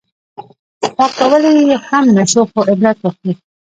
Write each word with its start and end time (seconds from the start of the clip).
پاک 0.95 1.11
کولی 1.17 1.51
یې 1.69 1.77
هم 1.87 2.05
نه 2.17 2.23
شو 2.31 2.41
خو 2.51 2.59
عبرت 2.71 2.97
واخلو. 3.01 3.33